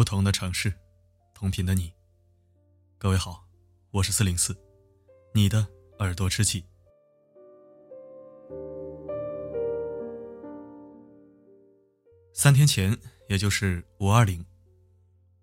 [0.00, 0.72] 不同的城市，
[1.34, 1.92] 同频的你。
[2.96, 3.44] 各位好，
[3.90, 4.56] 我是四零四，
[5.34, 6.64] 你的耳朵知己。
[12.32, 12.98] 三天前，
[13.28, 14.42] 也就是五二零，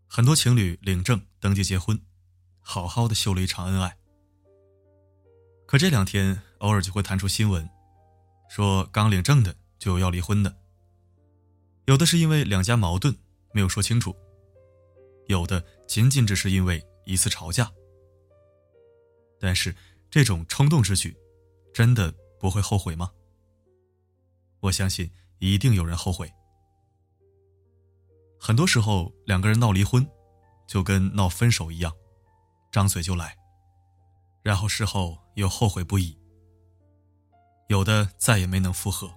[0.07, 2.01] 很多情侣领证登记结婚，
[2.59, 3.95] 好好的秀了一场恩爱。
[5.67, 7.69] 可这两天，偶尔就会弹出新闻，
[8.49, 10.57] 说刚领证的就要离婚的。
[11.85, 13.15] 有的是因为两家矛盾
[13.53, 14.15] 没有说清楚，
[15.27, 17.71] 有的仅仅只是因为一次吵架。
[19.39, 19.75] 但是
[20.09, 21.15] 这种冲动之举，
[21.73, 23.11] 真的不会后悔吗？
[24.59, 26.31] 我相信一定有人后悔。
[28.39, 30.07] 很多时候，两个人闹离婚，
[30.67, 31.93] 就跟闹分手一样，
[32.71, 33.35] 张嘴就来，
[34.43, 36.17] 然后事后又后悔不已。
[37.67, 39.13] 有的再也没能复合，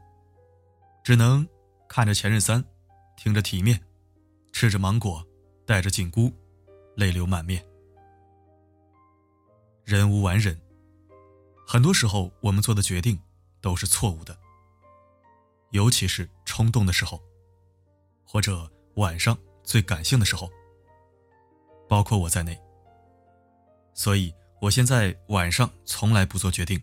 [1.04, 1.46] 只能
[1.88, 2.64] 看着前任三，
[3.16, 3.80] 听着体面，
[4.52, 5.24] 吃着芒果，
[5.70, 6.32] 带着紧箍，
[6.96, 7.64] 泪流满面。
[9.84, 10.60] 人无完人，
[11.64, 13.16] 很多时候我们做的决定
[13.60, 14.36] 都是错误的，
[15.70, 17.22] 尤其是冲动的时候，
[18.24, 20.50] 或者晚上最感性的时候，
[21.88, 22.60] 包括我在内。
[23.94, 26.82] 所以我现在晚上从来不做决定，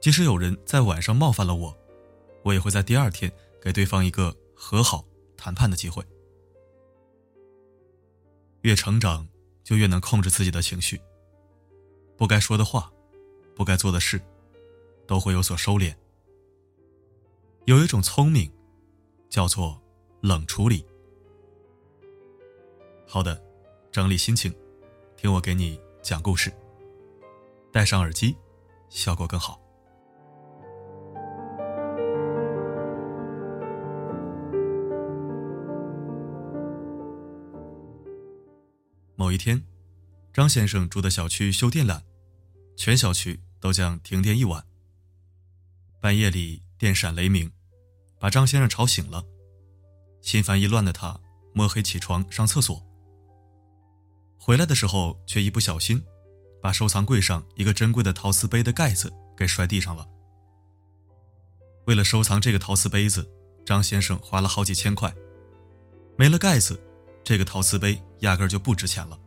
[0.00, 1.76] 即使有人在晚上冒犯了我，
[2.44, 5.04] 我也会在第二天给对方一个和好
[5.36, 6.06] 谈判的机会。
[8.64, 9.28] 越成长，
[9.62, 10.98] 就越能控制自己的情绪。
[12.16, 12.90] 不该说的话，
[13.54, 14.18] 不该做的事，
[15.06, 15.94] 都会有所收敛。
[17.66, 18.50] 有一种聪明，
[19.28, 19.78] 叫做
[20.22, 20.82] 冷处理。
[23.06, 23.38] 好的，
[23.92, 24.50] 整理心情，
[25.14, 26.50] 听我给你讲故事。
[27.70, 28.34] 戴上耳机，
[28.88, 29.63] 效果更好。
[39.24, 39.64] 某一天。
[40.34, 42.02] 张先生住的小区修电缆，
[42.76, 44.62] 全小区都将停电一晚。
[45.98, 47.50] 半夜里电闪雷鸣，
[48.20, 49.24] 把张先生吵醒了。
[50.20, 51.18] 心烦意乱的他
[51.54, 52.84] 摸黑起床上厕所，
[54.38, 56.04] 回来的时候却一不小心，
[56.60, 60.06] 把收藏柜上一个珍贵的陶瓷杯的盖子给摔地上了。
[61.86, 63.26] 为了收藏这个陶瓷杯子，
[63.64, 65.14] 张先生花了好几千块，
[66.18, 66.78] 没了盖子，
[67.24, 69.18] 这个陶瓷杯压根就不值钱了。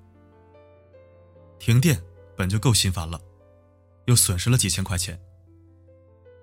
[1.60, 2.02] 停电
[2.36, 3.20] 本就够心烦了，
[4.06, 5.20] 又损失了几千块钱，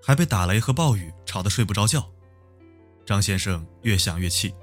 [0.01, 2.11] 还被打雷和暴雨吵得睡不着觉。
[3.05, 4.53] 张先生越想越气，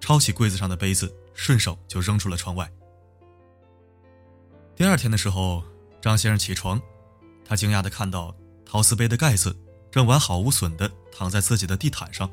[0.00, 2.70] 抄起柜子上的杯子，顺手就扔出了窗外。
[4.74, 5.62] 第二天的时候，
[6.00, 6.80] 张先生起床，
[7.44, 8.34] 他惊讶地看到
[8.64, 9.54] 陶瓷杯的盖子
[9.90, 12.30] 正完好无损地躺在自己的地毯上。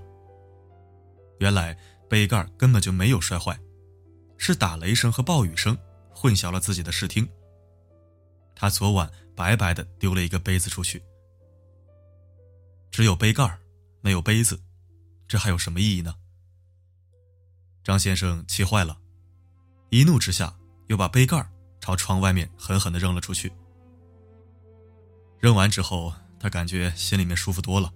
[1.40, 1.78] 原来
[2.10, 3.60] 杯盖根本就没有摔坏，
[4.40, 5.78] 是打雷声和暴雨声。
[6.12, 7.26] 混淆了自己的视听。
[8.54, 11.02] 他昨晚白白的丢了一个杯子出去，
[12.92, 13.58] 只有杯盖
[14.02, 14.62] 没有杯子，
[15.30, 16.14] 这还有什么意义呢？
[17.86, 19.00] 张先生气坏了，
[19.92, 20.54] 一怒之下
[20.88, 23.50] 又把杯盖朝窗外面狠狠的扔了出去。
[25.40, 27.94] 扔完之后，他感觉心里面舒服多了。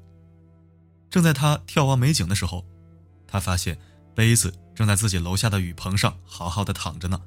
[1.10, 2.66] 正在他眺望美景的时候，
[3.28, 3.78] 他发现
[4.16, 7.22] 杯子正在自己楼下的雨棚上好好的躺着呢。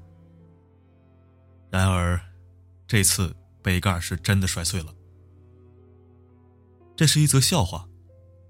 [1.70, 2.20] 然而，
[2.86, 4.94] 这次杯盖是真的摔碎了。
[6.94, 7.88] 这是一则笑话，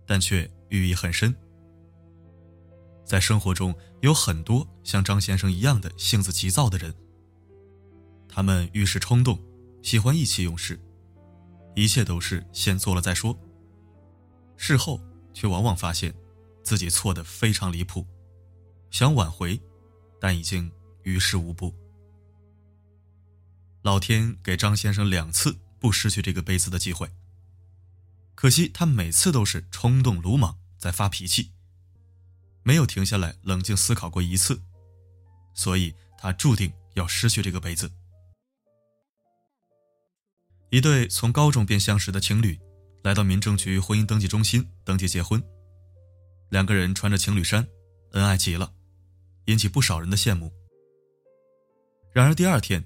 [0.06, 1.34] 但却寓意很深。
[3.04, 6.94] 在生活中有很多像张先生一样的性子急躁的人，
[8.28, 9.40] 他们遇事冲动，
[9.82, 10.78] 喜欢意气用事，
[11.74, 13.36] 一切都是先做了再说。
[14.56, 15.00] 事后
[15.32, 16.14] 却往往发现
[16.62, 18.06] 自己错的非常离谱，
[18.90, 19.60] 想挽回，
[20.20, 20.70] 但已经
[21.02, 21.74] 于事无补。
[23.82, 27.10] 老天给张先生两次不失去这个杯子的机会，
[28.34, 31.52] 可惜他每次都是冲动鲁莽在发脾气，
[32.62, 34.60] 没有停下来冷静思考过一次，
[35.54, 37.90] 所以他注定要失去这个杯子。
[40.70, 42.58] 一对从高中便相识的情侣，
[43.04, 45.40] 来到民政局婚姻登记中心登记结婚，
[46.48, 47.64] 两个人穿着情侣衫，
[48.12, 48.72] 恩爱极了，
[49.46, 50.52] 引起不少人的羡慕。
[52.12, 52.84] 然而第二天。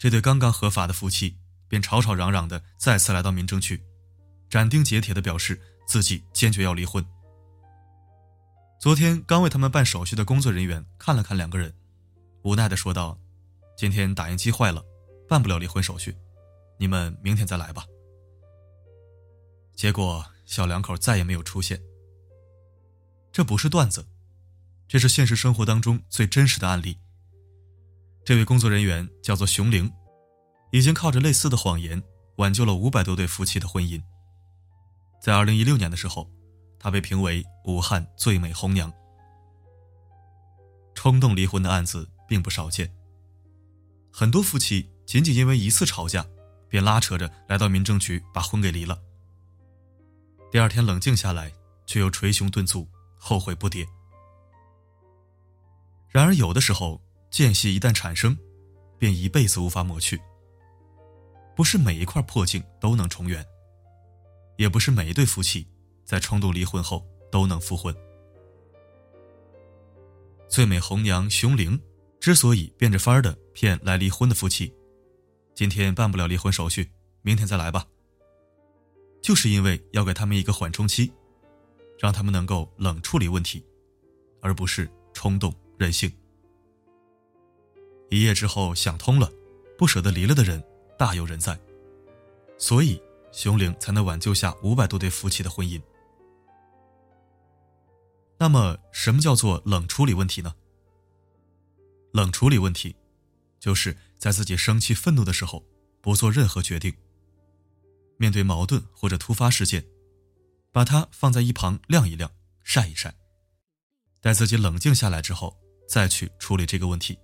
[0.00, 1.36] 这对刚刚合法的夫妻
[1.68, 3.84] 便吵吵嚷嚷的再次来到民政局，
[4.48, 7.04] 斩钉截铁的表示自己坚决要离婚。
[8.80, 11.74] 昨天刚为他们办手续的工作人员看了看两个人，
[12.44, 13.18] 无奈的说道
[13.76, 14.82] ：“今天打印机坏了，
[15.28, 16.16] 办不了离婚手续，
[16.78, 17.84] 你们明天再来吧。”
[19.76, 21.78] 结果小两口再也没有出现。
[23.30, 24.06] 这不是段子，
[24.90, 26.98] 这是现实生活当中最真实的案例。
[28.24, 29.88] 这位工作人员叫做熊玲，
[30.72, 32.02] 已经靠着类似的谎言
[32.38, 34.02] 挽救了五百多对夫妻的婚姻。
[35.22, 36.28] 在二零一六年的时候，
[36.76, 38.92] 她被评为武汉最美红娘。
[40.92, 42.92] 冲动离婚的案子并不少见，
[44.10, 46.26] 很多夫妻仅仅因为一次吵架，
[46.68, 49.00] 便拉扯着来到民政局把婚给离了。
[50.50, 51.52] 第二天冷静下来，
[51.86, 53.86] 却又捶胸顿足，后悔不迭。
[56.10, 58.36] 然而，有的时候间隙一旦产生，
[58.98, 60.20] 便一辈子无法抹去。
[61.54, 63.46] 不是每一块破镜都能重圆，
[64.56, 65.66] 也不是每一对夫妻
[66.04, 67.94] 在冲动离婚后都能复婚。
[70.48, 71.80] 最美红娘熊玲
[72.18, 74.74] 之所以变着法儿的骗来离婚的夫妻，
[75.54, 76.90] 今天办不了离婚手续，
[77.22, 77.86] 明天再来吧。
[79.22, 81.12] 就是因为要给他们一个缓冲期，
[82.00, 83.64] 让他们能够冷处理问题，
[84.40, 86.12] 而不是冲动任性。
[88.10, 89.32] 一夜之后想通了，
[89.78, 90.62] 不舍得离了的人
[90.98, 91.58] 大有人在，
[92.58, 95.80] 所以熊玲才能挽救下五百多对夫妻的婚姻。
[98.38, 100.54] 那么，什么叫做冷处理问题呢？
[102.12, 102.94] 冷处理问题，
[103.58, 105.64] 就是在自己生气、愤怒的时候，
[106.02, 106.94] 不做任何决定。
[108.18, 109.86] 面对矛盾或者突发事件，
[110.72, 112.30] 把它放在一旁晾一晾、
[112.62, 113.14] 晒一晒，
[114.20, 115.56] 待自己冷静下来之后，
[115.90, 117.18] 再去处理这个问题。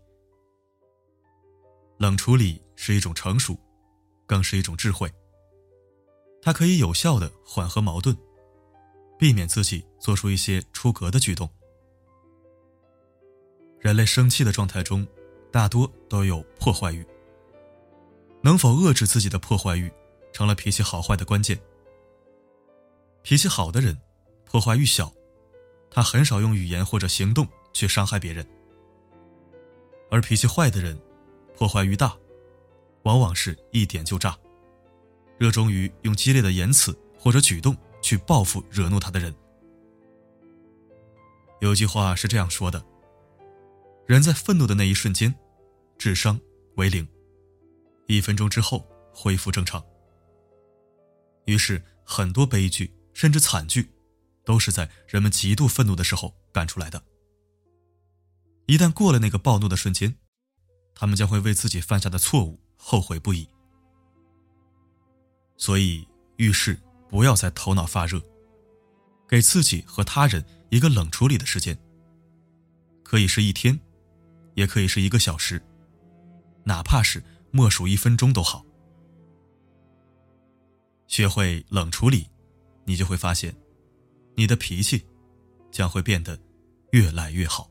[1.99, 3.57] 冷处理是一种成熟，
[4.27, 5.09] 更是一种智慧。
[6.43, 8.17] 它可以有效的缓和矛盾。
[9.19, 11.49] 避免自己做出一些出格的举动。
[13.81, 15.07] 人类生气的状态中，
[15.51, 17.03] 大多都有破坏欲。
[18.43, 19.91] 能否遏制自己的破坏欲，
[20.35, 21.59] 成了脾气好坏的关键。
[23.23, 23.99] 脾气好的人，
[24.45, 25.11] 破坏欲小，
[25.91, 28.45] 他很少用语言或者行动去伤害别人；
[30.11, 30.99] 而脾气坏的人，
[31.57, 32.17] 破坏欲大，
[33.03, 34.39] 往往是一点就炸，
[35.39, 37.77] 热衷于用激烈的言辞或者举动。
[38.03, 39.35] 去报复惹怒他的人。
[41.61, 42.81] 有句话是这样说的：
[44.07, 45.35] 人在愤怒的那一瞬间，
[45.99, 46.41] 智商
[46.77, 47.09] 为零，
[48.07, 49.85] 一分钟之后恢复正常。
[51.47, 53.91] 于是，很多悲剧甚至惨剧，
[54.45, 57.03] 都是在人们极度愤怒的时候干出来的。
[58.67, 60.15] 一旦过了那个暴怒的瞬间，
[60.95, 63.49] 他们将会为自己犯下的错误后悔不已。
[65.57, 66.79] 所以，遇事。
[67.09, 68.21] 不要再头脑发热，
[69.29, 71.79] 给自己和他人一个冷处理的时间。
[73.05, 73.79] 可以是一天，
[74.55, 75.65] 也可以是一个小时，
[76.65, 77.23] 哪怕是
[77.53, 78.67] 默数一分钟都好。
[81.07, 82.29] 学会冷处理，
[82.85, 83.55] 你就会发现，
[84.35, 85.07] 你的脾气
[85.71, 86.37] 将会变得
[86.91, 87.71] 越来越好。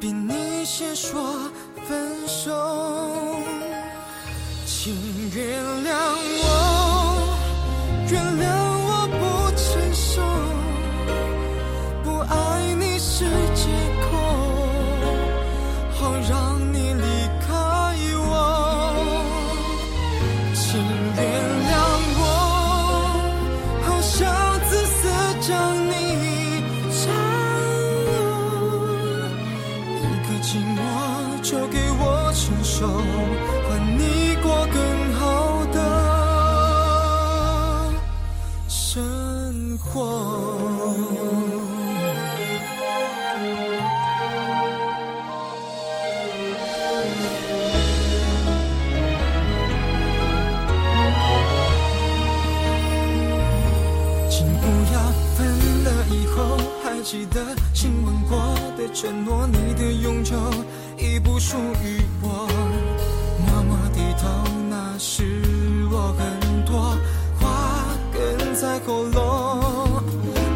[0.00, 1.20] 比你先说
[1.86, 3.36] 分手，
[4.64, 4.94] 请
[5.34, 5.92] 原谅
[6.42, 6.59] 我，
[58.92, 60.36] 承诺，你的永久
[60.98, 62.48] 已不属于我。
[63.46, 64.28] 默默低头，
[64.68, 65.22] 那是
[65.90, 66.96] 我很多
[67.38, 70.02] 话哽在喉咙。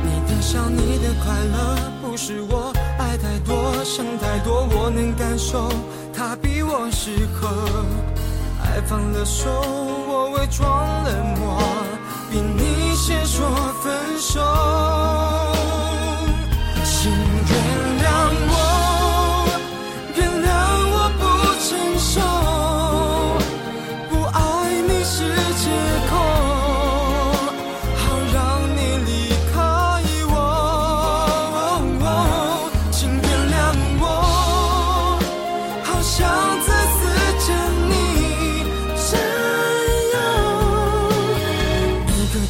[0.03, 5.69] 你的笑，你的快乐，不是我爱太多，想太多，我能感受，
[6.13, 7.49] 他比我适合。
[8.63, 9.49] 爱放了手，
[10.09, 11.63] 我伪装冷漠，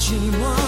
[0.04, 0.63] 寂寞。